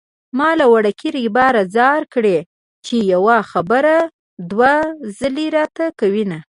[0.37, 2.37] ما له وړوکي ريبار ځار کړې
[2.85, 3.95] چې يوه خبره
[4.51, 4.73] دوه
[5.17, 6.39] ځلې راته کوينه